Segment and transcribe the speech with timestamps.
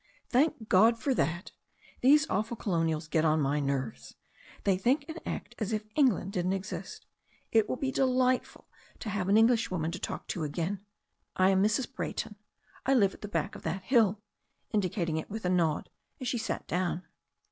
[0.29, 1.51] "Thank God for that.
[2.01, 4.15] These awful colonials get on my nerves.
[4.63, 7.05] They think and act as if England didn't exist.
[7.51, 8.67] It will be delightful
[8.97, 10.83] to have an Englishwoman to talk to again.
[11.35, 11.85] I am Mrs.
[11.93, 12.35] Brayton.
[12.83, 14.19] I live at the back of that hill,"
[14.71, 15.87] indi cating it with a nod,
[16.19, 17.03] as she sat down.